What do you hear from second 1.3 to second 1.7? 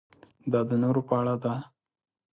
ده.